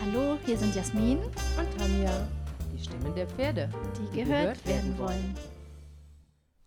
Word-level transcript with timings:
Hallo, 0.00 0.38
hier 0.46 0.56
sind 0.56 0.74
Jasmin 0.74 1.18
und 1.18 1.78
Tanja, 1.78 2.26
die 2.72 2.82
Stimmen 2.82 3.14
der 3.14 3.28
Pferde, 3.28 3.70
die, 3.98 4.16
die 4.16 4.24
gehört, 4.24 4.64
gehört, 4.64 4.66
werden 4.66 4.98
wollen. 4.98 5.34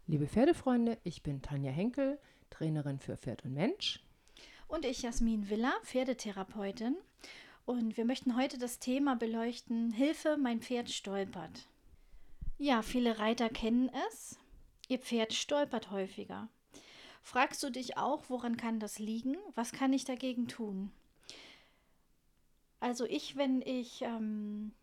Liebe 0.05 0.27
Pferdefreunde, 0.27 0.99
ich 1.03 1.23
bin 1.23 1.41
Tanja 1.41 1.71
Henkel, 1.71 2.19
Trainerin 2.51 2.99
für 2.99 3.17
Pferd 3.17 3.43
und 3.43 3.53
Mensch. 3.53 4.05
Und 4.67 4.85
ich, 4.85 5.01
Jasmin 5.01 5.49
Villa, 5.49 5.73
Pferdetherapeutin. 5.83 6.95
Und 7.65 7.97
wir 7.97 8.05
möchten 8.05 8.37
heute 8.37 8.59
das 8.59 8.77
Thema 8.77 9.15
beleuchten: 9.15 9.91
Hilfe, 9.91 10.37
mein 10.37 10.61
Pferd 10.61 10.91
stolpert. 10.91 11.67
Ja, 12.59 12.83
viele 12.83 13.17
Reiter 13.17 13.49
kennen 13.49 13.89
es. 14.09 14.37
Ihr 14.89 14.99
Pferd 14.99 15.33
stolpert 15.33 15.89
häufiger. 15.89 16.49
Fragst 17.23 17.63
du 17.63 17.71
dich 17.71 17.97
auch, 17.97 18.25
woran 18.27 18.57
kann 18.57 18.79
das 18.79 18.99
liegen? 18.99 19.37
Was 19.55 19.71
kann 19.71 19.91
ich 19.91 20.05
dagegen 20.05 20.47
tun? 20.47 20.91
Also 22.83 23.05
ich, 23.05 23.37
wenn 23.37 23.61
ich 23.61 24.01
ähm, 24.01 24.73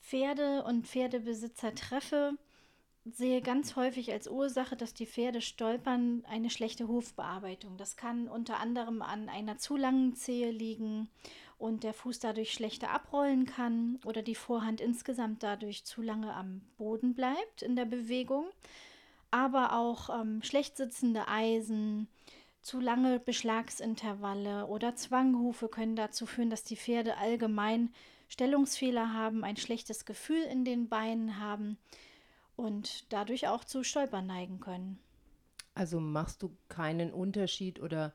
Pferde 0.00 0.64
und 0.64 0.88
Pferdebesitzer 0.88 1.72
treffe, 1.72 2.32
sehe 3.04 3.40
ganz 3.42 3.76
häufig 3.76 4.10
als 4.10 4.26
Ursache, 4.26 4.74
dass 4.74 4.92
die 4.92 5.06
Pferde 5.06 5.40
stolpern, 5.40 6.24
eine 6.28 6.50
schlechte 6.50 6.88
Hufbearbeitung. 6.88 7.76
Das 7.76 7.96
kann 7.96 8.26
unter 8.26 8.58
anderem 8.58 9.02
an 9.02 9.28
einer 9.28 9.56
zu 9.56 9.76
langen 9.76 10.16
Zehe 10.16 10.50
liegen 10.50 11.08
und 11.58 11.84
der 11.84 11.94
Fuß 11.94 12.18
dadurch 12.18 12.52
schlechter 12.52 12.90
abrollen 12.90 13.46
kann 13.46 14.00
oder 14.04 14.22
die 14.22 14.34
Vorhand 14.34 14.80
insgesamt 14.80 15.44
dadurch 15.44 15.84
zu 15.84 16.02
lange 16.02 16.34
am 16.34 16.62
Boden 16.76 17.14
bleibt 17.14 17.62
in 17.62 17.76
der 17.76 17.84
Bewegung. 17.84 18.46
Aber 19.30 19.78
auch 19.78 20.10
ähm, 20.10 20.42
schlecht 20.42 20.76
sitzende 20.76 21.28
Eisen, 21.28 22.08
zu 22.66 22.80
lange 22.80 23.20
Beschlagsintervalle 23.20 24.66
oder 24.66 24.96
Zwanghufe 24.96 25.68
können 25.68 25.94
dazu 25.94 26.26
führen, 26.26 26.50
dass 26.50 26.64
die 26.64 26.76
Pferde 26.76 27.16
allgemein 27.16 27.94
Stellungsfehler 28.26 29.12
haben, 29.12 29.44
ein 29.44 29.56
schlechtes 29.56 30.04
Gefühl 30.04 30.42
in 30.42 30.64
den 30.64 30.88
Beinen 30.88 31.38
haben 31.38 31.78
und 32.56 33.12
dadurch 33.12 33.46
auch 33.46 33.62
zu 33.62 33.84
Stolpern 33.84 34.26
neigen 34.26 34.58
können. 34.58 34.98
Also 35.74 36.00
machst 36.00 36.42
du 36.42 36.56
keinen 36.68 37.12
Unterschied 37.12 37.78
oder 37.78 38.12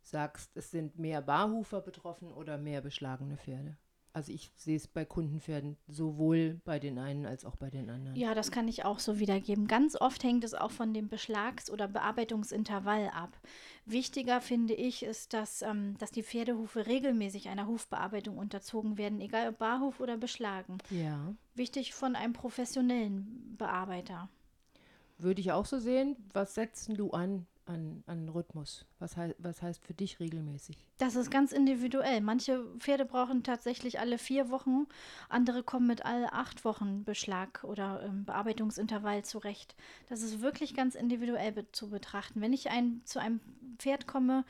sagst, 0.00 0.56
es 0.56 0.70
sind 0.70 0.98
mehr 0.98 1.20
Barhufer 1.20 1.82
betroffen 1.82 2.32
oder 2.32 2.56
mehr 2.56 2.80
beschlagene 2.80 3.36
Pferde? 3.36 3.76
Also 4.12 4.32
ich 4.32 4.50
sehe 4.56 4.76
es 4.76 4.88
bei 4.88 5.04
Kundenpferden 5.04 5.76
sowohl 5.86 6.60
bei 6.64 6.80
den 6.80 6.98
einen 6.98 7.26
als 7.26 7.44
auch 7.44 7.54
bei 7.54 7.70
den 7.70 7.88
anderen. 7.90 8.16
Ja, 8.16 8.34
das 8.34 8.50
kann 8.50 8.66
ich 8.66 8.84
auch 8.84 8.98
so 8.98 9.20
wiedergeben. 9.20 9.68
Ganz 9.68 9.94
oft 9.94 10.24
hängt 10.24 10.42
es 10.42 10.52
auch 10.52 10.72
von 10.72 10.92
dem 10.92 11.08
Beschlags- 11.08 11.70
oder 11.70 11.86
Bearbeitungsintervall 11.86 13.10
ab. 13.10 13.38
Wichtiger 13.86 14.40
finde 14.40 14.74
ich 14.74 15.04
ist, 15.04 15.32
dass, 15.32 15.62
ähm, 15.62 15.96
dass 15.98 16.10
die 16.10 16.24
Pferdehufe 16.24 16.86
regelmäßig 16.86 17.48
einer 17.48 17.68
Hufbearbeitung 17.68 18.36
unterzogen 18.36 18.98
werden, 18.98 19.20
egal 19.20 19.50
ob 19.50 19.58
Barhuf 19.58 20.00
oder 20.00 20.16
beschlagen. 20.16 20.78
Ja. 20.90 21.32
Wichtig 21.54 21.94
von 21.94 22.16
einem 22.16 22.32
professionellen 22.32 23.54
Bearbeiter. 23.58 24.28
Würde 25.18 25.40
ich 25.40 25.52
auch 25.52 25.66
so 25.66 25.78
sehen. 25.78 26.16
Was 26.32 26.54
setzen 26.54 26.96
du 26.96 27.10
an 27.10 27.46
an, 27.70 28.02
an 28.06 28.28
Rhythmus? 28.28 28.84
Was, 28.98 29.16
hei 29.16 29.34
was 29.38 29.62
heißt 29.62 29.82
für 29.84 29.94
dich 29.94 30.20
regelmäßig? 30.20 30.76
Das 30.98 31.16
ist 31.16 31.30
ganz 31.30 31.52
individuell. 31.52 32.20
Manche 32.20 32.64
Pferde 32.78 33.04
brauchen 33.04 33.42
tatsächlich 33.42 34.00
alle 34.00 34.18
vier 34.18 34.50
Wochen, 34.50 34.86
andere 35.28 35.62
kommen 35.62 35.86
mit 35.86 36.04
alle 36.04 36.32
acht 36.32 36.64
Wochen 36.64 37.04
Beschlag 37.04 37.64
oder 37.64 38.02
ähm, 38.04 38.24
Bearbeitungsintervall 38.24 39.24
zurecht. 39.24 39.74
Das 40.08 40.22
ist 40.22 40.40
wirklich 40.40 40.74
ganz 40.74 40.94
individuell 40.94 41.52
be 41.52 41.70
zu 41.72 41.88
betrachten. 41.88 42.40
Wenn 42.40 42.52
ich 42.52 42.70
ein, 42.70 43.00
zu 43.04 43.20
einem 43.20 43.40
Pferd 43.78 44.06
komme, 44.06 44.44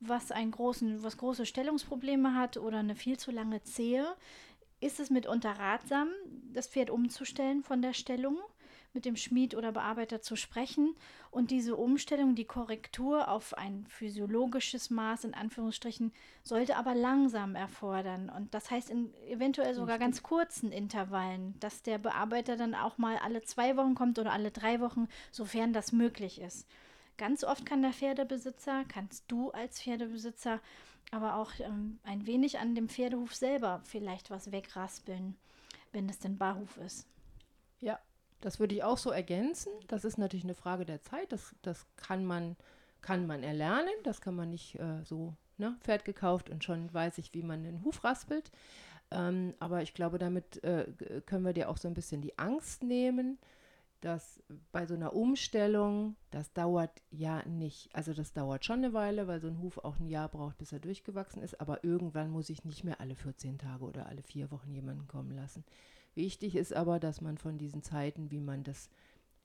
was, 0.00 0.30
einen 0.30 0.52
großen, 0.52 1.02
was 1.02 1.16
große 1.16 1.46
Stellungsprobleme 1.46 2.34
hat 2.34 2.56
oder 2.56 2.78
eine 2.78 2.94
viel 2.94 3.18
zu 3.18 3.30
lange 3.30 3.62
Zehe, 3.62 4.06
ist 4.80 5.00
es 5.00 5.10
mitunter 5.10 5.52
ratsam, 5.52 6.08
das 6.52 6.68
Pferd 6.68 6.90
umzustellen 6.90 7.62
von 7.64 7.82
der 7.82 7.94
Stellung 7.94 8.38
mit 8.92 9.04
dem 9.04 9.16
Schmied 9.16 9.54
oder 9.54 9.72
Bearbeiter 9.72 10.20
zu 10.20 10.36
sprechen 10.36 10.94
und 11.30 11.50
diese 11.50 11.76
Umstellung, 11.76 12.34
die 12.34 12.44
Korrektur 12.44 13.28
auf 13.28 13.56
ein 13.56 13.86
physiologisches 13.88 14.90
Maß 14.90 15.24
in 15.24 15.34
Anführungsstrichen, 15.34 16.12
sollte 16.42 16.76
aber 16.76 16.94
langsam 16.94 17.54
erfordern. 17.54 18.30
Und 18.30 18.54
das 18.54 18.70
heißt 18.70 18.90
in 18.90 19.12
eventuell 19.28 19.74
sogar 19.74 19.96
Richtig. 19.96 20.06
ganz 20.06 20.22
kurzen 20.22 20.72
Intervallen, 20.72 21.54
dass 21.60 21.82
der 21.82 21.98
Bearbeiter 21.98 22.56
dann 22.56 22.74
auch 22.74 22.98
mal 22.98 23.16
alle 23.18 23.42
zwei 23.42 23.76
Wochen 23.76 23.94
kommt 23.94 24.18
oder 24.18 24.32
alle 24.32 24.50
drei 24.50 24.80
Wochen, 24.80 25.08
sofern 25.30 25.72
das 25.72 25.92
möglich 25.92 26.40
ist. 26.40 26.66
Ganz 27.18 27.42
oft 27.42 27.66
kann 27.66 27.82
der 27.82 27.92
Pferdebesitzer, 27.92 28.84
kannst 28.88 29.24
du 29.28 29.50
als 29.50 29.82
Pferdebesitzer 29.82 30.60
aber 31.10 31.36
auch 31.36 31.52
ähm, 31.60 31.98
ein 32.04 32.26
wenig 32.26 32.58
an 32.58 32.74
dem 32.74 32.88
Pferdehuf 32.88 33.34
selber 33.34 33.80
vielleicht 33.84 34.30
was 34.30 34.52
wegraspeln, 34.52 35.36
wenn 35.92 36.08
es 36.08 36.18
denn 36.18 36.36
Barhuf 36.36 36.76
ist. 36.78 37.06
Das 38.40 38.60
würde 38.60 38.74
ich 38.74 38.84
auch 38.84 38.98
so 38.98 39.10
ergänzen. 39.10 39.72
Das 39.88 40.04
ist 40.04 40.18
natürlich 40.18 40.44
eine 40.44 40.54
Frage 40.54 40.84
der 40.84 41.02
Zeit. 41.02 41.32
Das, 41.32 41.54
das 41.62 41.86
kann, 41.96 42.24
man, 42.24 42.56
kann 43.00 43.26
man 43.26 43.42
erlernen. 43.42 43.92
Das 44.04 44.20
kann 44.20 44.36
man 44.36 44.50
nicht 44.50 44.78
äh, 44.78 45.04
so, 45.04 45.34
ne, 45.56 45.76
Pferd 45.80 46.04
gekauft 46.04 46.50
und 46.50 46.64
schon 46.64 46.92
weiß 46.92 47.18
ich, 47.18 47.34
wie 47.34 47.42
man 47.42 47.64
den 47.64 47.84
Huf 47.84 48.04
raspelt. 48.04 48.50
Ähm, 49.10 49.54
aber 49.58 49.82
ich 49.82 49.94
glaube, 49.94 50.18
damit 50.18 50.62
äh, 50.62 50.86
können 51.26 51.44
wir 51.44 51.52
dir 51.52 51.68
auch 51.68 51.78
so 51.78 51.88
ein 51.88 51.94
bisschen 51.94 52.20
die 52.20 52.38
Angst 52.38 52.82
nehmen, 52.82 53.38
dass 54.00 54.40
bei 54.70 54.86
so 54.86 54.94
einer 54.94 55.12
Umstellung, 55.12 56.14
das 56.30 56.52
dauert 56.52 57.02
ja 57.10 57.42
nicht. 57.46 57.94
Also 57.94 58.12
das 58.14 58.32
dauert 58.32 58.64
schon 58.64 58.78
eine 58.78 58.92
Weile, 58.92 59.26
weil 59.26 59.40
so 59.40 59.48
ein 59.48 59.60
Huf 59.60 59.78
auch 59.78 59.98
ein 59.98 60.06
Jahr 60.06 60.28
braucht, 60.28 60.58
bis 60.58 60.72
er 60.72 60.78
durchgewachsen 60.78 61.42
ist. 61.42 61.60
Aber 61.60 61.82
irgendwann 61.82 62.30
muss 62.30 62.50
ich 62.50 62.64
nicht 62.64 62.84
mehr 62.84 63.00
alle 63.00 63.16
14 63.16 63.58
Tage 63.58 63.84
oder 63.84 64.06
alle 64.06 64.22
vier 64.22 64.50
Wochen 64.52 64.72
jemanden 64.72 65.08
kommen 65.08 65.34
lassen. 65.34 65.64
Wichtig 66.18 66.56
ist 66.56 66.74
aber, 66.74 66.98
dass 66.98 67.20
man 67.20 67.38
von 67.38 67.58
diesen 67.58 67.84
Zeiten, 67.84 68.32
wie 68.32 68.40
man 68.40 68.64
das 68.64 68.90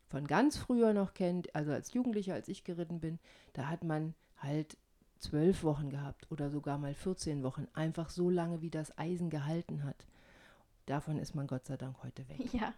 von 0.08 0.26
ganz 0.26 0.58
früher 0.58 0.92
noch 0.92 1.14
kennt, 1.14 1.54
also 1.54 1.72
als 1.72 1.94
Jugendlicher, 1.94 2.34
als 2.34 2.48
ich 2.48 2.64
geritten 2.64 3.00
bin, 3.00 3.20
da 3.54 3.70
hat 3.70 3.84
man 3.84 4.16
halt 4.40 4.76
zwölf 5.20 5.64
Wochen 5.64 5.92
gehabt 5.92 6.26
oder 6.32 6.50
sogar 6.50 6.80
mal 6.80 6.96
14 6.96 7.44
Wochen, 7.44 7.68
einfach 7.76 8.10
so 8.10 8.32
lange, 8.32 8.64
wie 8.64 8.72
das 8.72 8.98
Eisen 8.98 9.30
gehalten 9.30 9.84
hat. 9.84 10.08
Davon 10.88 11.20
ist 11.20 11.36
man 11.36 11.46
Gott 11.46 11.68
sei 11.68 11.78
Dank 11.78 12.02
heute 12.02 12.28
weg. 12.28 12.40
Ja, 12.54 12.74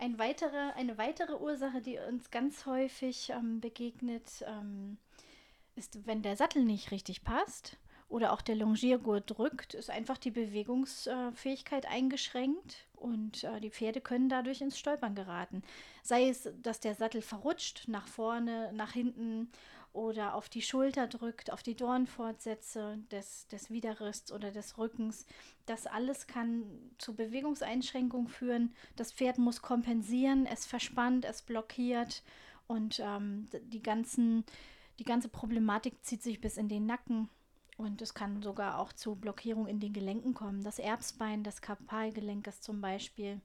ein 0.00 0.18
weitere, 0.18 0.72
eine 0.74 0.98
weitere 0.98 1.36
Ursache, 1.36 1.80
die 1.80 1.96
uns 2.08 2.32
ganz 2.32 2.66
häufig 2.66 3.30
ähm, 3.30 3.60
begegnet, 3.60 4.44
ähm, 4.48 4.98
ist, 5.76 6.08
wenn 6.08 6.22
der 6.22 6.34
Sattel 6.34 6.64
nicht 6.64 6.90
richtig 6.90 7.22
passt 7.22 7.78
oder 8.08 8.32
auch 8.32 8.40
der 8.40 8.56
Longiergurt 8.56 9.30
drückt, 9.36 9.74
ist 9.74 9.90
einfach 9.90 10.16
die 10.16 10.30
Bewegungsfähigkeit 10.30 11.86
eingeschränkt 11.86 12.88
und 12.94 13.44
äh, 13.44 13.60
die 13.60 13.70
Pferde 13.70 14.00
können 14.00 14.28
dadurch 14.28 14.60
ins 14.62 14.78
Stolpern 14.78 15.14
geraten. 15.14 15.62
Sei 16.02 16.28
es, 16.28 16.48
dass 16.62 16.80
der 16.80 16.94
Sattel 16.94 17.20
verrutscht, 17.20 17.86
nach 17.86 18.08
vorne, 18.08 18.72
nach 18.72 18.92
hinten 18.92 19.50
oder 19.92 20.34
auf 20.34 20.48
die 20.48 20.62
Schulter 20.62 21.06
drückt, 21.06 21.52
auf 21.52 21.62
die 21.62 21.74
Dornfortsätze 21.74 22.98
des, 23.10 23.46
des 23.48 23.70
Widerrists 23.70 24.32
oder 24.32 24.52
des 24.52 24.78
Rückens. 24.78 25.26
Das 25.66 25.86
alles 25.86 26.26
kann 26.26 26.64
zu 26.98 27.14
Bewegungseinschränkungen 27.14 28.28
führen. 28.28 28.74
Das 28.96 29.12
Pferd 29.12 29.38
muss 29.38 29.60
kompensieren, 29.60 30.46
es 30.46 30.64
verspannt, 30.66 31.26
es 31.26 31.42
blockiert 31.42 32.22
und 32.66 33.00
ähm, 33.00 33.46
die, 33.64 33.82
ganzen, 33.82 34.44
die 34.98 35.04
ganze 35.04 35.28
Problematik 35.28 36.02
zieht 36.04 36.22
sich 36.22 36.40
bis 36.40 36.56
in 36.56 36.68
den 36.68 36.86
Nacken 36.86 37.28
und 37.78 38.02
es 38.02 38.12
kann 38.12 38.42
sogar 38.42 38.78
auch 38.78 38.92
zu 38.92 39.14
Blockierung 39.14 39.68
in 39.68 39.78
den 39.78 39.92
Gelenken 39.92 40.34
kommen. 40.34 40.64
Das 40.64 40.80
Erbsbein 40.80 41.44
des 41.44 41.62
Karpalgelenkes 41.62 42.60
zum 42.60 42.80
Beispiel, 42.80 43.40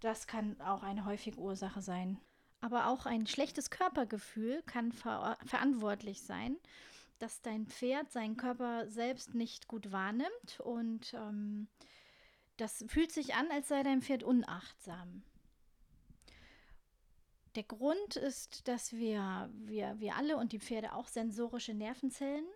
das 0.00 0.28
kann 0.28 0.58
auch 0.60 0.84
eine 0.84 1.04
häufige 1.04 1.40
Ursache 1.40 1.82
sein. 1.82 2.18
Aber 2.60 2.86
auch 2.86 3.06
ein 3.06 3.26
schlechtes 3.26 3.70
Körpergefühl 3.70 4.62
kann 4.62 4.92
ver 4.92 5.36
verantwortlich 5.44 6.22
sein, 6.22 6.56
dass 7.18 7.42
dein 7.42 7.66
Pferd 7.66 8.12
seinen 8.12 8.36
Körper 8.36 8.88
selbst 8.88 9.34
nicht 9.34 9.66
gut 9.66 9.90
wahrnimmt 9.90 10.60
und 10.60 11.12
ähm, 11.14 11.66
das 12.56 12.84
fühlt 12.86 13.10
sich 13.10 13.34
an, 13.34 13.50
als 13.50 13.66
sei 13.66 13.82
dein 13.82 14.00
Pferd 14.00 14.22
unachtsam. 14.22 15.24
Der 17.56 17.64
Grund 17.64 18.14
ist, 18.14 18.68
dass 18.68 18.92
wir, 18.92 19.50
wir, 19.54 19.98
wir 19.98 20.14
alle 20.14 20.36
und 20.36 20.52
die 20.52 20.60
Pferde 20.60 20.92
auch 20.92 21.08
sensorische 21.08 21.74
Nervenzellen 21.74 22.46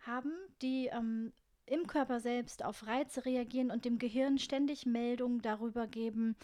haben, 0.00 0.32
die 0.62 0.86
ähm, 0.86 1.32
im 1.66 1.86
Körper 1.86 2.20
selbst 2.20 2.64
auf 2.64 2.86
Reize 2.86 3.24
reagieren 3.24 3.70
und 3.70 3.84
dem 3.84 3.98
Gehirn 3.98 4.38
ständig 4.38 4.86
Meldungen 4.86 5.42
darüber 5.42 5.86
geben, 5.86 6.36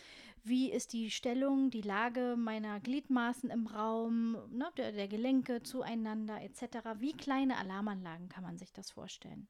wie 0.42 0.70
ist 0.70 0.92
die 0.92 1.10
Stellung, 1.10 1.70
die 1.70 1.80
Lage 1.80 2.36
meiner 2.36 2.78
Gliedmaßen 2.80 3.48
im 3.48 3.66
Raum, 3.66 4.36
ne, 4.50 4.70
der, 4.76 4.92
der 4.92 5.08
Gelenke 5.08 5.62
zueinander 5.62 6.42
etc. 6.42 6.98
Wie 6.98 7.14
kleine 7.14 7.56
Alarmanlagen 7.56 8.28
kann 8.28 8.44
man 8.44 8.58
sich 8.58 8.72
das 8.72 8.90
vorstellen? 8.90 9.48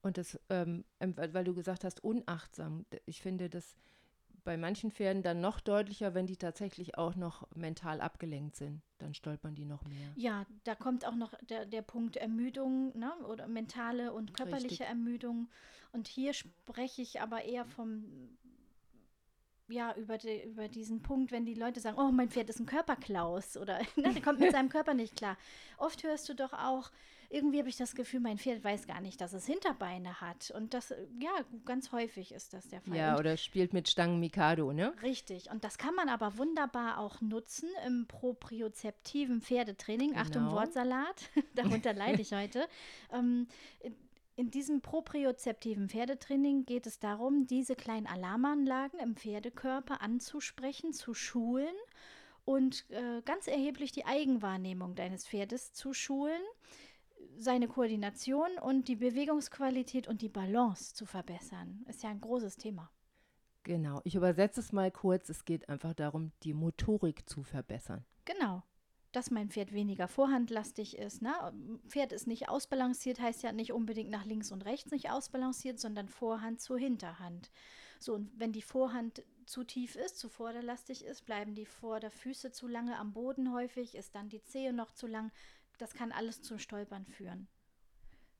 Und 0.00 0.16
das, 0.16 0.40
ähm, 0.48 0.84
weil 1.00 1.44
du 1.44 1.54
gesagt 1.54 1.84
hast, 1.84 2.02
unachtsam, 2.02 2.86
ich 3.04 3.20
finde, 3.20 3.50
das 3.50 3.76
bei 4.44 4.56
manchen 4.56 4.90
Pferden 4.90 5.22
dann 5.22 5.40
noch 5.40 5.60
deutlicher, 5.60 6.14
wenn 6.14 6.26
die 6.26 6.36
tatsächlich 6.36 6.96
auch 6.96 7.14
noch 7.14 7.46
mental 7.54 8.00
abgelenkt 8.00 8.56
sind. 8.56 8.82
Dann 8.98 9.14
stolpern 9.14 9.54
die 9.54 9.64
noch 9.64 9.84
mehr. 9.84 10.12
Ja, 10.16 10.46
da 10.64 10.74
kommt 10.74 11.06
auch 11.06 11.14
noch 11.14 11.34
der, 11.48 11.66
der 11.66 11.82
Punkt 11.82 12.16
Ermüdung 12.16 12.96
ne? 12.98 13.12
oder 13.28 13.46
mentale 13.46 14.12
und 14.12 14.34
körperliche 14.34 14.70
Richtig. 14.70 14.86
Ermüdung. 14.88 15.48
Und 15.92 16.08
hier 16.08 16.32
spreche 16.32 17.02
ich 17.02 17.20
aber 17.20 17.44
eher 17.44 17.64
vom 17.64 18.04
ja, 19.68 19.94
über, 19.96 20.18
die, 20.18 20.42
über 20.42 20.68
diesen 20.68 21.02
Punkt, 21.02 21.30
wenn 21.32 21.44
die 21.44 21.54
Leute 21.54 21.80
sagen, 21.80 21.98
oh, 21.98 22.10
mein 22.10 22.30
Pferd 22.30 22.48
ist 22.50 22.60
ein 22.60 22.66
Körperklaus 22.66 23.56
oder 23.56 23.78
ne, 23.96 24.12
der 24.12 24.22
kommt 24.22 24.40
mit 24.40 24.52
seinem 24.52 24.68
Körper 24.68 24.94
nicht 24.94 25.16
klar. 25.16 25.36
Oft 25.76 26.02
hörst 26.02 26.28
du 26.28 26.34
doch 26.34 26.52
auch, 26.52 26.90
irgendwie 27.30 27.58
habe 27.58 27.68
ich 27.68 27.76
das 27.76 27.94
Gefühl, 27.94 28.20
mein 28.20 28.38
Pferd 28.38 28.64
weiß 28.64 28.86
gar 28.86 29.02
nicht, 29.02 29.20
dass 29.20 29.34
es 29.34 29.44
Hinterbeine 29.44 30.20
hat. 30.20 30.50
Und 30.50 30.72
das, 30.72 30.94
ja, 31.20 31.30
ganz 31.66 31.92
häufig 31.92 32.32
ist 32.32 32.54
das 32.54 32.68
der 32.68 32.80
Fall. 32.80 32.96
Ja, 32.96 33.12
und 33.14 33.20
oder 33.20 33.36
spielt 33.36 33.74
mit 33.74 33.88
Stangen 33.88 34.18
Mikado, 34.18 34.72
ne? 34.72 34.94
Richtig. 35.02 35.50
Und 35.50 35.62
das 35.62 35.76
kann 35.76 35.94
man 35.94 36.08
aber 36.08 36.38
wunderbar 36.38 36.98
auch 36.98 37.20
nutzen 37.20 37.68
im 37.86 38.06
propriozeptiven 38.06 39.42
Pferdetraining. 39.42 40.10
Genau. 40.10 40.20
Achtung, 40.20 40.50
Wortsalat, 40.50 41.28
darunter 41.54 41.92
leide 41.92 42.22
ich 42.22 42.32
heute. 42.32 42.66
Ähm, 43.12 43.46
in 44.38 44.52
diesem 44.52 44.80
propriozeptiven 44.80 45.88
Pferdetraining 45.88 46.64
geht 46.64 46.86
es 46.86 47.00
darum, 47.00 47.48
diese 47.48 47.74
kleinen 47.74 48.06
Alarmanlagen 48.06 49.00
im 49.00 49.16
Pferdekörper 49.16 50.00
anzusprechen, 50.00 50.92
zu 50.92 51.12
schulen 51.12 51.74
und 52.44 52.88
äh, 52.90 53.20
ganz 53.22 53.48
erheblich 53.48 53.90
die 53.90 54.06
Eigenwahrnehmung 54.06 54.94
deines 54.94 55.26
Pferdes 55.26 55.72
zu 55.72 55.92
schulen, 55.92 56.40
seine 57.36 57.66
Koordination 57.66 58.48
und 58.62 58.86
die 58.86 58.94
Bewegungsqualität 58.94 60.06
und 60.06 60.22
die 60.22 60.28
Balance 60.28 60.94
zu 60.94 61.04
verbessern. 61.04 61.84
Ist 61.88 62.04
ja 62.04 62.10
ein 62.10 62.20
großes 62.20 62.58
Thema. 62.58 62.92
Genau, 63.64 64.00
ich 64.04 64.14
übersetze 64.14 64.60
es 64.60 64.70
mal 64.70 64.92
kurz. 64.92 65.28
Es 65.30 65.44
geht 65.44 65.68
einfach 65.68 65.94
darum, 65.94 66.30
die 66.44 66.54
Motorik 66.54 67.28
zu 67.28 67.42
verbessern. 67.42 68.04
Genau 68.24 68.62
dass 69.18 69.32
mein 69.32 69.50
Pferd 69.50 69.72
weniger 69.72 70.06
vorhandlastig 70.06 70.96
ist. 70.96 71.22
Ne? 71.22 71.34
Pferd 71.88 72.12
ist 72.12 72.28
nicht 72.28 72.48
ausbalanciert, 72.48 73.18
heißt 73.18 73.42
ja 73.42 73.50
nicht 73.50 73.72
unbedingt 73.72 74.10
nach 74.10 74.24
links 74.24 74.52
und 74.52 74.64
rechts 74.64 74.92
nicht 74.92 75.10
ausbalanciert, 75.10 75.80
sondern 75.80 76.08
Vorhand 76.08 76.60
zu 76.60 76.76
Hinterhand. 76.76 77.50
So, 77.98 78.14
und 78.14 78.30
wenn 78.38 78.52
die 78.52 78.62
Vorhand 78.62 79.24
zu 79.44 79.64
tief 79.64 79.96
ist, 79.96 80.20
zu 80.20 80.28
vorderlastig 80.28 81.04
ist, 81.04 81.26
bleiben 81.26 81.56
die 81.56 81.66
Vorderfüße 81.66 82.52
zu 82.52 82.68
lange 82.68 82.96
am 82.96 83.12
Boden 83.12 83.52
häufig, 83.52 83.96
ist 83.96 84.14
dann 84.14 84.28
die 84.28 84.44
Zehe 84.44 84.72
noch 84.72 84.92
zu 84.92 85.08
lang. 85.08 85.32
Das 85.78 85.94
kann 85.94 86.12
alles 86.12 86.40
zu 86.40 86.56
Stolpern 86.56 87.04
führen. 87.04 87.48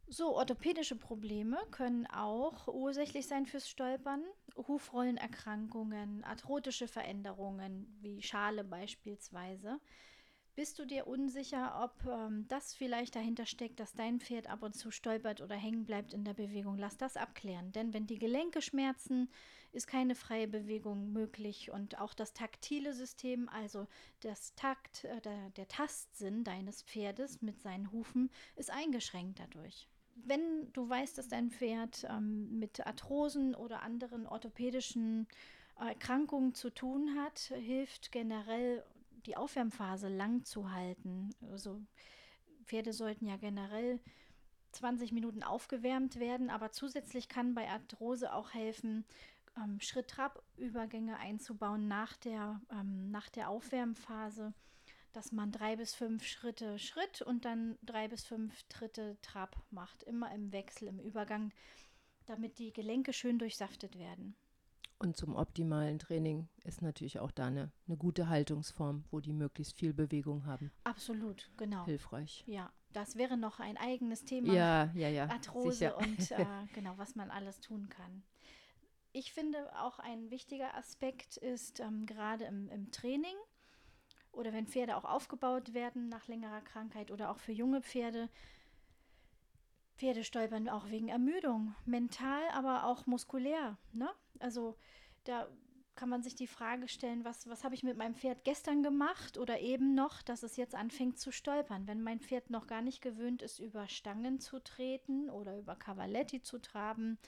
So, 0.07 0.37
orthopädische 0.37 0.95
Probleme 0.95 1.59
können 1.73 2.07
auch 2.07 2.69
ursächlich 2.69 3.27
sein 3.27 3.47
fürs 3.47 3.69
Stolpern. 3.69 4.23
Hufrollenerkrankungen, 4.57 6.23
arthrotische 6.23 6.87
Veränderungen 6.87 7.99
wie 8.01 8.23
Schale 8.23 8.63
beispielsweise. 8.63 9.81
Bist 10.59 10.81
du 10.81 10.85
dir 10.85 11.07
unsicher, 11.07 11.85
ob 11.85 12.05
ähm, 12.13 12.45
das 12.49 12.75
vielleicht 12.75 13.15
dahinter 13.15 13.47
steckt, 13.47 13.79
dass 13.79 13.93
dein 13.93 14.19
Pferd 14.19 14.51
ab 14.51 14.65
und 14.65 14.75
zu 14.75 14.91
stolpert 14.91 15.41
oder 15.41 15.55
hängen 15.55 15.87
bleibt 15.87 16.13
in 16.13 16.25
der 16.25 16.35
Bewegung? 16.35 16.77
Lass 16.79 16.97
das 16.97 17.17
abklären. 17.17 17.71
Denn 17.71 17.95
wenn 17.95 18.09
die 18.09 18.19
Gelenke 18.19 18.61
schmerzen, 18.61 19.31
ist 19.71 19.87
keine 19.87 20.17
freie 20.17 20.49
Bewegung 20.49 21.13
möglich. 21.13 21.71
Und 21.71 22.01
auch 22.01 22.13
das 22.13 22.33
taktile 22.33 22.93
System, 22.93 23.49
also 23.51 23.87
das 24.19 24.53
Takt, 24.57 25.05
äh, 25.05 25.21
der, 25.21 25.51
der 25.51 25.69
Tastsinn 25.69 26.43
deines 26.43 26.83
Pferdes 26.83 27.41
mit 27.41 27.61
seinen 27.61 27.93
Hufen, 27.93 28.29
ist 28.57 28.73
eingeschränkt 28.73 29.39
dadurch. 29.39 29.87
Wenn 30.17 30.73
du 30.73 30.89
weißt, 30.89 31.19
dass 31.19 31.29
dein 31.29 31.53
Pferd 31.53 32.05
ähm, 32.11 32.59
mit 32.59 32.85
Arthrosen 32.85 33.55
oder 33.55 33.83
anderen 33.83 34.27
orthopädischen 34.27 35.29
Erkrankungen 35.79 36.53
zu 36.53 36.71
tun 36.71 37.15
hat, 37.17 37.39
hilft 37.39 38.11
generell 38.11 38.83
die 39.27 39.37
Aufwärmphase 39.37 40.09
lang 40.09 40.45
zu 40.45 40.71
halten. 40.71 41.31
Also 41.51 41.81
Pferde 42.65 42.93
sollten 42.93 43.27
ja 43.27 43.37
generell 43.37 44.01
20 44.73 45.13
Minuten 45.13 45.43
aufgewärmt 45.43 46.19
werden, 46.19 46.51
aber 46.51 46.73
zusätzlich 46.73 47.29
kann 47.29 47.55
bei 47.55 47.69
Arthrose 47.69 48.33
auch 48.33 48.53
helfen, 48.53 49.05
ähm, 49.57 49.81
Schritt-Trab-Übergänge 49.81 51.17
einzubauen 51.19 51.89
nach 51.89 52.17
der, 52.17 52.61
ähm, 52.71 53.11
nach 53.11 53.29
der 53.31 53.49
Aufwärmphase, 53.49 54.53
dass 55.13 55.33
man 55.33 55.51
drei 55.51 55.77
bis 55.77 55.95
fünf 55.95 56.27
Schritte 56.27 56.79
Schritt 56.79 57.23
und 57.23 57.45
dann 57.45 57.79
drei 57.83 58.09
bis 58.09 58.25
fünf 58.25 58.63
Tritte 58.65 59.17
Trab 59.23 59.57
macht, 59.71 60.03
immer 60.03 60.33
im 60.33 60.53
Wechsel, 60.53 60.89
im 60.89 61.01
Übergang, 61.01 61.53
damit 62.27 62.59
die 62.59 62.73
Gelenke 62.73 63.13
schön 63.13 63.39
durchsaftet 63.39 63.99
werden. 63.99 64.37
Und 65.01 65.17
zum 65.17 65.37
optimalen 65.37 66.01
Training 66.01 66.49
ist 66.65 66.83
natürlich 66.83 67.21
auch 67.21 67.31
da 67.31 67.47
eine, 67.47 67.71
eine 67.87 67.97
gute 67.97 68.29
Haltungsform, 68.29 69.05
wo 69.11 69.21
die 69.21 69.33
möglichst 69.33 69.77
viel 69.77 69.95
Bewegung 69.95 70.45
haben. 70.45 70.73
Absolut, 70.83 71.51
genau. 71.57 71.85
Hilfreich. 71.85 72.43
Ja, 72.47 72.73
das 72.93 73.15
wäre 73.15 73.37
noch 73.37 73.61
ein 73.61 73.77
eigenes 73.77 74.25
Thema. 74.25 74.53
Ja, 74.53 74.91
ja, 74.95 75.09
ja. 75.09 75.29
Arthrose 75.29 75.73
sicher. 75.73 75.99
und 75.99 76.31
äh, 76.33 76.47
genau, 76.75 76.95
was 76.97 77.15
man 77.15 77.31
alles 77.31 77.61
tun 77.61 77.89
kann. 77.89 78.25
Ich 79.13 79.33
finde 79.33 79.59
auch 79.81 80.01
ein 80.01 80.31
wichtiger 80.31 80.75
Aspekt 80.75 81.37
ist 81.37 81.81
ähm, 81.81 82.05
gerade 82.05 82.45
im, 82.45 82.69
im 82.69 82.91
Training 82.91 83.37
oder 84.33 84.53
wenn 84.53 84.67
Pferde 84.67 84.97
auch 84.97 85.05
aufgebaut 85.05 85.75
werden 85.75 86.09
nach 86.09 86.27
längerer 86.27 86.61
Krankheit 86.61 87.11
oder 87.11 87.31
auch 87.31 87.39
für 87.39 87.53
junge 87.53 87.83
Pferde, 87.83 88.29
Pferde 89.99 90.23
stolpern 90.23 90.69
auch 90.69 90.91
wegen 90.91 91.09
Ermüdung, 91.09 91.75
mental, 91.85 92.43
aber 92.53 92.85
auch 92.85 93.07
muskulär. 93.07 93.77
Ne? 93.93 94.09
Also 94.39 94.77
da 95.25 95.49
kann 95.97 96.09
man 96.09 96.23
sich 96.23 96.37
die 96.37 96.47
Frage 96.47 96.87
stellen, 96.87 97.25
was, 97.25 97.49
was 97.49 97.65
habe 97.65 97.75
ich 97.75 97.83
mit 97.83 97.97
meinem 97.97 98.15
Pferd 98.15 98.45
gestern 98.45 98.85
gemacht 98.85 99.37
oder 99.37 99.59
eben 99.59 99.97
noch, 99.97 100.23
dass 100.23 100.45
es 100.45 100.57
jetzt 100.57 100.77
anfängt 100.77 101.19
zu 101.19 101.33
stolpern. 101.33 101.89
Wenn 101.89 102.03
mein 102.03 102.21
Pferd 102.21 102.51
noch 102.51 102.69
gar 102.69 102.83
nicht 102.83 103.03
gewöhnt 103.03 103.43
ist, 103.43 103.59
über 103.59 103.89
Stangen 103.89 104.39
zu 104.39 104.61
treten 104.61 105.29
oder 105.29 105.59
über 105.59 105.75
Cavaletti 105.75 106.41
zu 106.41 106.61
traben 106.61 107.19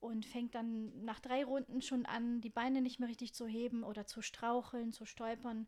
und 0.00 0.24
fängt 0.24 0.54
dann 0.54 1.04
nach 1.04 1.20
drei 1.20 1.44
Runden 1.44 1.82
schon 1.82 2.06
an, 2.06 2.40
die 2.40 2.48
Beine 2.48 2.80
nicht 2.80 2.98
mehr 2.98 3.10
richtig 3.10 3.34
zu 3.34 3.46
heben 3.46 3.84
oder 3.84 4.06
zu 4.06 4.22
straucheln, 4.22 4.92
zu 4.92 5.04
stolpern, 5.04 5.66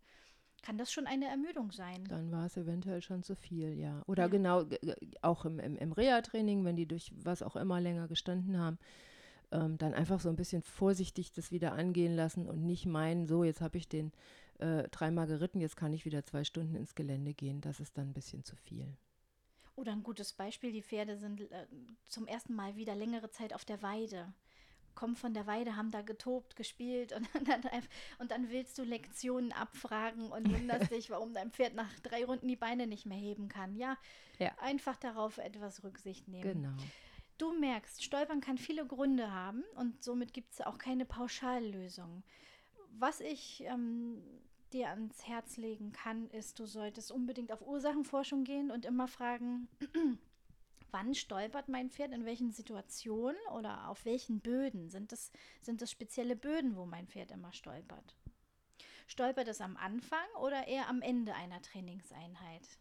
kann 0.63 0.79
das 0.79 0.93
schon 0.93 1.07
eine 1.07 1.27
Ermüdung 1.27 1.73
sein. 1.73 2.05
Dann 2.09 2.31
war 2.31 2.47
es 2.47 2.57
eventuell 2.57 3.03
schon 3.03 3.23
zu 3.23 3.35
viel, 3.35 3.79
ja. 3.79 4.03
Oder 4.07 4.25
ja. 4.25 4.29
genau, 4.29 4.65
auch 5.23 5.45
im, 5.45 5.59
im, 5.59 5.77
im 5.77 5.93
Reha-Training, 5.93 6.65
wenn 6.65 6.77
die 6.77 6.87
durch 6.87 7.13
was 7.17 7.43
auch 7.43 7.57
immer 7.57 7.81
länger 7.81 8.09
gestanden 8.09 8.59
haben, 8.59 8.79
ähm, 9.53 9.79
dann 9.79 9.95
einfach 9.95 10.21
so 10.21 10.29
ein 10.29 10.37
bisschen 10.37 10.63
vorsichtig 10.63 11.33
das 11.33 11.51
wieder 11.51 11.73
angehen 11.73 12.15
lassen 12.15 12.47
und 12.47 12.65
nicht 12.65 12.87
meinen, 12.87 13.27
so, 13.27 13.45
jetzt 13.45 13.61
habe 13.61 13.79
ich 13.79 13.89
den 13.89 14.13
äh, 14.59 14.89
dreimal 14.89 15.27
geritten, 15.27 15.61
jetzt 15.61 15.77
kann 15.77 15.93
ich 15.93 16.05
wieder 16.05 16.25
zwei 16.25 16.45
Stunden 16.45 16.77
ins 16.77 16.95
Gelände 16.95 17.35
gehen. 17.35 17.61
Das 17.61 17.81
ist 17.81 17.97
dann 17.97 18.11
ein 18.11 18.15
bisschen 18.15 18.45
zu 18.45 18.57
viel. 18.57 18.87
Oder 19.77 19.93
ein 19.93 20.03
gutes 20.03 20.33
Beispiel, 20.33 20.73
die 20.73 20.83
Pferde 20.83 21.17
sind 21.17 21.41
äh, 21.41 21.67
zum 22.07 22.27
ersten 22.27 22.55
Mal 22.55 22.77
wieder 22.77 22.95
längere 22.95 23.31
Zeit 23.31 23.55
auf 23.55 23.65
der 23.65 23.83
Weide 23.83 24.33
kommen 24.95 25.17
von 25.17 25.35
der 25.35 25.47
Weide, 25.47 25.77
haben 25.77 25.91
da 25.91 26.03
getobt, 26.03 26.57
gespielt 26.57 27.13
und 27.13 27.29
dann, 27.49 27.63
und 28.19 28.31
dann 28.31 28.51
willst 28.51 28.79
du 28.79 28.83
Lektionen 28.83 29.53
abfragen 29.53 30.31
und 30.31 30.53
wunderst 30.53 30.91
dich, 30.91 31.11
warum 31.11 31.33
dein 31.33 31.51
Pferd 31.51 31.75
nach 31.75 31.91
drei 32.01 32.25
Runden 32.25 32.49
die 32.49 32.57
Beine 32.57 32.87
nicht 32.87 33.07
mehr 33.07 33.19
heben 33.19 33.49
kann. 33.49 33.77
Ja, 33.77 33.97
ja. 34.39 34.51
einfach 34.61 34.97
darauf 34.97 35.39
etwas 35.39 35.85
Rücksicht 35.85 36.29
nehmen. 36.29 36.43
Genau. 36.43 36.77
Du 37.39 37.59
merkst, 37.59 38.05
Stolpern 38.05 38.41
kann 38.41 38.59
viele 38.59 38.87
Gründe 38.87 39.33
haben 39.33 39.65
und 39.77 40.05
somit 40.05 40.35
gibt 40.35 40.53
es 40.53 40.61
auch 40.61 40.77
keine 40.77 41.07
Pauschallösung. 41.07 42.23
Was 42.99 43.21
ich 43.21 43.63
ähm, 43.65 44.23
dir 44.73 44.91
ans 44.91 45.27
Herz 45.27 45.57
legen 45.57 45.93
kann, 45.93 46.29
ist, 46.31 46.59
du 46.59 46.67
solltest 46.67 47.11
unbedingt 47.11 47.53
auf 47.53 47.63
Ursachenforschung 47.63 48.45
gehen 48.45 48.71
und 48.71 48.85
immer 48.85 49.09
fragen, 49.09 49.69
wann 50.93 51.15
stolpert 51.15 51.69
mein 51.69 51.91
Pferd, 51.91 52.13
in 52.13 52.25
welchen 52.25 52.53
Situationen 52.53 53.41
oder 53.53 53.89
auf 53.89 54.05
welchen 54.05 54.41
Böden? 54.41 54.89
Sind 54.91 55.13
das, 55.13 55.31
sind 55.63 55.81
das 55.83 55.91
spezielle 55.91 56.37
Böden, 56.37 56.77
wo 56.77 56.87
mein 56.87 57.07
Pferd 57.07 57.31
immer 57.31 57.53
stolpert? 57.53 58.17
Stolpert 59.07 59.49
es 59.49 59.61
am 59.61 59.77
Anfang 59.77 60.27
oder 60.41 60.69
eher 60.69 60.89
am 60.89 61.03
Ende 61.03 61.35
einer 61.35 61.61
Trainingseinheit? 61.63 62.79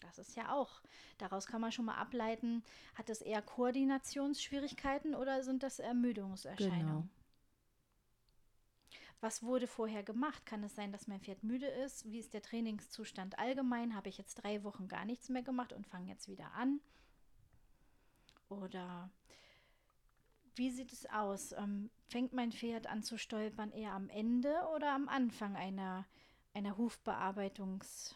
Das 0.00 0.18
ist 0.18 0.36
ja 0.36 0.52
auch, 0.52 0.82
daraus 1.18 1.46
kann 1.46 1.60
man 1.60 1.72
schon 1.72 1.84
mal 1.84 1.96
ableiten, 1.96 2.64
hat 2.94 3.08
es 3.08 3.22
eher 3.22 3.42
Koordinationsschwierigkeiten 3.42 5.14
oder 5.14 5.42
sind 5.44 5.62
das 5.62 5.78
Ermüdungserscheinungen? 5.78 6.86
Genau. 6.86 7.08
Was 9.20 9.44
wurde 9.44 9.68
vorher 9.68 10.02
gemacht? 10.02 10.44
Kann 10.46 10.64
es 10.64 10.74
sein, 10.74 10.90
dass 10.90 11.06
mein 11.06 11.20
Pferd 11.20 11.44
müde 11.44 11.66
ist? 11.66 12.10
Wie 12.10 12.18
ist 12.18 12.34
der 12.34 12.42
Trainingszustand 12.42 13.38
allgemein? 13.38 13.94
Habe 13.94 14.08
ich 14.08 14.18
jetzt 14.18 14.34
drei 14.34 14.64
Wochen 14.64 14.88
gar 14.88 15.04
nichts 15.04 15.28
mehr 15.28 15.44
gemacht 15.44 15.72
und 15.72 15.86
fange 15.86 16.08
jetzt 16.08 16.26
wieder 16.26 16.50
an? 16.54 16.80
Oder 18.52 19.10
wie 20.54 20.70
sieht 20.70 20.92
es 20.92 21.06
aus? 21.06 21.52
Ähm, 21.52 21.90
fängt 22.08 22.32
mein 22.32 22.52
Pferd 22.52 22.86
an 22.86 23.02
zu 23.02 23.18
stolpern 23.18 23.70
eher 23.70 23.92
am 23.92 24.08
Ende 24.08 24.54
oder 24.74 24.94
am 24.94 25.08
Anfang 25.08 25.56
einer, 25.56 26.06
einer 26.54 26.76
Hufbearbeitungs, 26.76 28.14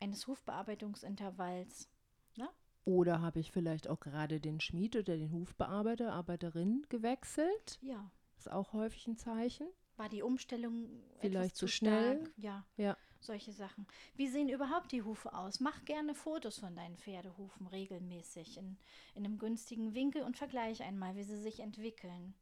eines 0.00 0.26
Hufbearbeitungsintervalls? 0.26 1.88
Ne? 2.36 2.48
Oder 2.84 3.20
habe 3.20 3.40
ich 3.40 3.52
vielleicht 3.52 3.88
auch 3.88 4.00
gerade 4.00 4.40
den 4.40 4.60
Schmied 4.60 4.96
oder 4.96 5.16
den 5.16 5.32
Hufbearbeiter, 5.32 6.12
Arbeiterin 6.12 6.86
gewechselt? 6.88 7.78
Ja. 7.82 8.10
Das 8.36 8.46
ist 8.46 8.52
auch 8.52 8.72
häufig 8.72 9.06
ein 9.06 9.16
Zeichen. 9.16 9.68
War 9.98 10.08
die 10.08 10.22
Umstellung 10.22 10.88
Vielleicht 11.20 11.56
zu 11.56 11.66
zu 11.66 11.72
schnell? 11.72 12.20
Stark? 12.20 12.32
Ja, 12.38 12.64
Ja. 12.76 12.96
solche 13.20 13.52
Sachen. 13.52 13.86
Wie 14.14 14.28
sehen 14.28 14.48
überhaupt 14.48 14.92
die 14.92 15.02
Hufe 15.02 15.32
aus? 15.34 15.58
Mach 15.58 15.84
gerne 15.84 16.14
Fotos 16.14 16.60
von 16.60 16.76
deinen 16.76 16.96
Pferdehufen 16.96 17.66
regelmäßig 17.66 18.56
in, 18.58 18.78
in 19.16 19.24
einem 19.24 19.38
günstigen 19.38 19.94
Winkel 19.94 20.22
und 20.22 20.36
vergleich 20.36 20.82
einmal, 20.84 21.16
wie 21.16 21.24
sie 21.24 21.36
sich 21.38 21.58
entwickeln. 21.60 22.34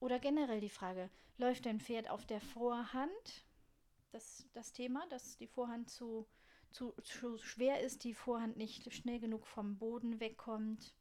Oder 0.00 0.18
generell 0.18 0.60
die 0.60 0.68
Frage, 0.68 1.10
läuft 1.36 1.64
dein 1.64 1.80
Pferd 1.80 2.10
auf 2.10 2.26
der 2.26 2.40
Vorhand? 2.40 3.46
Das, 4.10 4.44
das 4.52 4.72
Thema, 4.72 5.06
dass 5.10 5.36
die 5.36 5.46
Vorhand 5.46 5.90
zu, 5.90 6.26
zu, 6.72 6.92
zu 7.04 7.38
schwer 7.38 7.80
ist, 7.82 8.02
die 8.02 8.14
Vorhand 8.14 8.56
nicht 8.56 8.92
schnell 8.92 9.20
genug 9.20 9.46
vom 9.46 9.78
Boden 9.78 10.18
wegkommt. 10.18 10.92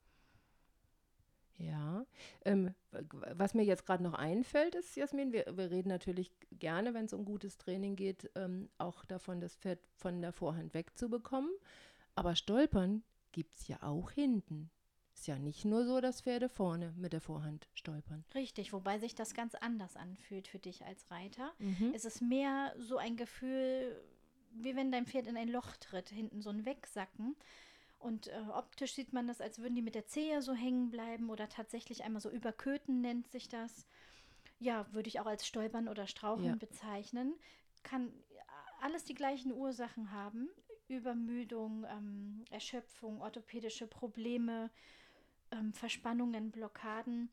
Ja, 1.58 2.06
ähm, 2.46 2.74
was 2.92 3.56
mir 3.56 3.64
jetzt 3.64 3.86
gerade 3.86 4.04
noch 4.04 4.14
einfällt, 4.14 4.76
ist, 4.76 4.96
Jasmin, 4.96 5.34
wir, 5.34 5.46
wir 5.58 5.72
reden 5.72 5.90
natürlich 5.90 6.32
gerne, 6.52 6.94
wenn 6.94 7.06
es 7.06 7.14
um 7.14 7.26
gutes 7.26 7.58
Training 7.58 7.96
geht, 7.96 8.30
ähm, 8.36 8.70
auch 8.78 9.06
davon, 9.06 9.42
das 9.42 9.56
Pferd 9.56 9.80
von 9.96 10.22
der 10.22 10.34
Vorhand 10.34 10.76
wegzubekommen. 10.76 11.52
Aber 12.14 12.36
Stolpern 12.36 13.04
gibt 13.32 13.56
es 13.58 13.68
ja 13.68 13.82
auch 13.82 14.12
hinten. 14.12 14.70
Ist 15.14 15.26
ja 15.26 15.40
nicht 15.40 15.66
nur 15.66 15.84
so, 15.84 16.00
dass 16.00 16.22
Pferde 16.22 16.48
vorne 16.48 16.94
mit 16.96 17.12
der 17.12 17.22
Vorhand 17.22 17.68
stolpern. 17.74 18.24
Richtig, 18.36 18.72
wobei 18.72 19.00
sich 19.00 19.16
das 19.16 19.34
ganz 19.34 19.56
anders 19.56 19.96
anfühlt 19.96 20.48
für 20.48 20.60
dich 20.60 20.86
als 20.86 21.10
Reiter. 21.10 21.54
Mhm. 21.58 21.92
Es 21.96 22.06
ist 22.06 22.22
mehr 22.22 22.76
so 22.78 22.98
ein 22.98 23.18
Gefühl, 23.18 24.00
wie 24.52 24.76
wenn 24.76 24.92
dein 24.92 25.08
Pferd 25.08 25.26
in 25.26 25.36
ein 25.36 25.50
Loch 25.50 25.76
tritt, 25.78 26.10
hinten 26.10 26.42
so 26.44 26.52
ein 26.52 26.66
Wegsacken. 26.66 27.36
Und 28.00 28.28
äh, 28.28 28.44
optisch 28.54 28.94
sieht 28.94 29.12
man 29.14 29.28
das, 29.28 29.42
als 29.42 29.60
würden 29.60 29.76
die 29.76 29.82
mit 29.82 29.96
der 29.96 30.06
Zehe 30.06 30.42
so 30.42 30.54
hängen 30.54 30.90
bleiben 30.92 31.30
oder 31.30 31.50
tatsächlich 31.50 32.04
einmal 32.04 32.22
so 32.22 32.30
überköten 32.30 33.02
nennt 33.02 33.28
sich 33.32 33.50
das. 33.50 33.88
Ja, 34.60 34.92
würde 34.94 35.10
ich 35.10 35.20
auch 35.20 35.26
als 35.26 35.46
Stolpern 35.48 35.88
oder 35.88 36.08
Straucheln 36.08 36.46
Ja. 36.46 36.56
bezeichnen. 36.56 37.34
Kann 37.84 38.12
alles 38.82 39.04
die 39.04 39.14
gleichen 39.16 39.52
Ursachen 39.52 40.12
haben. 40.12 40.50
Übermüdung, 40.88 41.86
ähm, 41.90 42.46
Erschöpfung, 42.50 43.22
orthopädische 43.22 43.88
Probleme, 43.88 44.72
ähm, 45.52 45.74
Verspannungen, 45.74 46.52
Blockaden, 46.52 47.30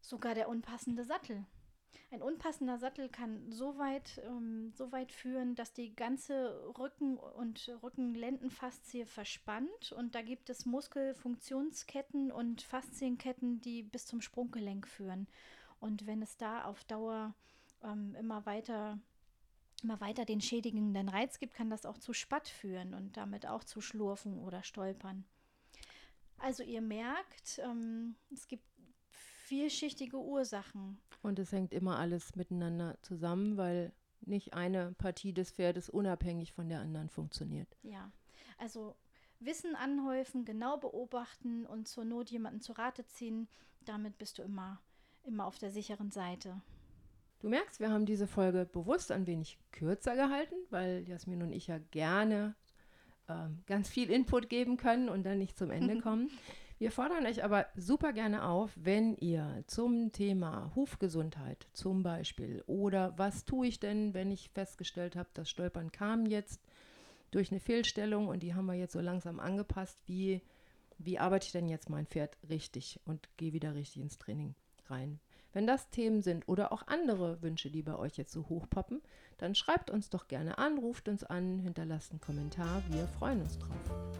sogar 0.00 0.34
der 0.34 0.48
unpassende 0.48 1.04
Sattel. 1.04 1.46
Ein 2.10 2.22
unpassender 2.22 2.78
Sattel 2.78 3.08
kann 3.08 3.50
so 3.50 3.78
weit, 3.78 4.22
ähm, 4.24 4.72
so 4.74 4.92
weit 4.92 5.12
führen, 5.12 5.54
dass 5.54 5.72
die 5.72 5.94
ganze 5.94 6.72
Rücken- 6.78 7.18
und 7.18 7.70
Rückenlendenfaszie 7.82 9.06
verspannt 9.06 9.92
und 9.92 10.14
da 10.14 10.22
gibt 10.22 10.48
es 10.48 10.66
Muskelfunktionsketten 10.66 12.30
und 12.30 12.62
Faszienketten, 12.62 13.60
die 13.60 13.82
bis 13.82 14.06
zum 14.06 14.20
Sprunggelenk 14.20 14.86
führen. 14.86 15.26
Und 15.80 16.06
wenn 16.06 16.22
es 16.22 16.36
da 16.36 16.64
auf 16.64 16.84
Dauer 16.84 17.34
ähm, 17.82 18.14
immer 18.14 18.46
weiter 18.46 18.98
immer 19.82 20.00
weiter 20.00 20.24
den 20.24 20.40
schädigenden 20.40 21.08
Reiz 21.08 21.38
gibt, 21.38 21.54
kann 21.54 21.70
das 21.70 21.86
auch 21.86 21.98
zu 21.98 22.12
Spatt 22.12 22.48
führen 22.48 22.94
und 22.94 23.16
damit 23.16 23.46
auch 23.46 23.62
zu 23.62 23.80
Schlurfen 23.80 24.38
oder 24.38 24.62
Stolpern. 24.62 25.24
Also 26.38 26.62
ihr 26.62 26.80
merkt, 26.80 27.60
ähm, 27.62 28.16
es 28.32 28.48
gibt 28.48 28.64
vielschichtige 29.46 30.18
Ursachen. 30.18 30.98
Und 31.22 31.38
es 31.38 31.52
hängt 31.52 31.72
immer 31.72 31.98
alles 31.98 32.34
miteinander 32.36 32.98
zusammen, 33.02 33.56
weil 33.56 33.92
nicht 34.20 34.54
eine 34.54 34.92
Partie 34.98 35.32
des 35.32 35.52
Pferdes 35.52 35.88
unabhängig 35.88 36.52
von 36.52 36.68
der 36.68 36.80
anderen 36.80 37.08
funktioniert. 37.08 37.76
Ja, 37.82 38.10
also 38.58 38.96
Wissen 39.38 39.76
anhäufen, 39.76 40.44
genau 40.44 40.78
beobachten 40.78 41.64
und 41.66 41.86
zur 41.86 42.04
Not 42.04 42.30
jemanden 42.30 42.60
zu 42.60 42.72
Rate 42.72 43.06
ziehen. 43.06 43.48
Damit 43.84 44.18
bist 44.18 44.38
du 44.38 44.42
immer, 44.42 44.80
immer 45.22 45.46
auf 45.46 45.58
der 45.58 45.70
sicheren 45.70 46.10
Seite. 46.10 46.60
Du 47.38 47.48
merkst, 47.48 47.80
wir 47.80 47.90
haben 47.90 48.06
diese 48.06 48.26
Folge 48.26 48.64
bewusst 48.64 49.12
ein 49.12 49.26
wenig 49.26 49.58
kürzer 49.70 50.16
gehalten, 50.16 50.56
weil 50.70 51.06
Jasmin 51.06 51.42
und 51.42 51.52
ich 51.52 51.66
ja 51.66 51.78
gerne 51.90 52.56
ähm, 53.28 53.62
ganz 53.66 53.88
viel 53.88 54.10
Input 54.10 54.48
geben 54.48 54.76
können 54.76 55.08
und 55.08 55.24
dann 55.24 55.38
nicht 55.38 55.56
zum 55.56 55.70
Ende 55.70 56.00
kommen. 56.00 56.30
Wir 56.78 56.90
fordern 56.90 57.24
euch 57.24 57.42
aber 57.42 57.66
super 57.74 58.12
gerne 58.12 58.46
auf, 58.46 58.70
wenn 58.76 59.16
ihr 59.16 59.64
zum 59.66 60.12
Thema 60.12 60.72
Hufgesundheit 60.74 61.66
zum 61.72 62.02
Beispiel 62.02 62.62
oder 62.66 63.14
was 63.16 63.46
tue 63.46 63.68
ich 63.68 63.80
denn, 63.80 64.12
wenn 64.12 64.30
ich 64.30 64.50
festgestellt 64.50 65.16
habe, 65.16 65.30
das 65.32 65.48
Stolpern 65.48 65.90
kam 65.90 66.26
jetzt 66.26 66.60
durch 67.30 67.50
eine 67.50 67.60
Fehlstellung 67.60 68.28
und 68.28 68.42
die 68.42 68.54
haben 68.54 68.66
wir 68.66 68.74
jetzt 68.74 68.92
so 68.92 69.00
langsam 69.00 69.40
angepasst, 69.40 69.98
wie, 70.04 70.42
wie 70.98 71.18
arbeite 71.18 71.46
ich 71.46 71.52
denn 71.52 71.68
jetzt 71.68 71.88
mein 71.88 72.06
Pferd 72.06 72.36
richtig 72.46 73.00
und 73.06 73.26
gehe 73.38 73.54
wieder 73.54 73.74
richtig 73.74 74.02
ins 74.02 74.18
Training 74.18 74.54
rein. 74.88 75.18
Wenn 75.54 75.66
das 75.66 75.88
Themen 75.88 76.20
sind 76.20 76.46
oder 76.46 76.72
auch 76.72 76.86
andere 76.88 77.40
Wünsche, 77.40 77.70
die 77.70 77.82
bei 77.82 77.96
euch 77.96 78.18
jetzt 78.18 78.32
so 78.32 78.50
hochpoppen, 78.50 79.00
dann 79.38 79.54
schreibt 79.54 79.90
uns 79.90 80.10
doch 80.10 80.28
gerne 80.28 80.58
an, 80.58 80.76
ruft 80.76 81.08
uns 81.08 81.24
an, 81.24 81.58
hinterlasst 81.58 82.10
einen 82.10 82.20
Kommentar. 82.20 82.82
Wir 82.90 83.06
freuen 83.06 83.40
uns 83.40 83.58
drauf. 83.58 84.15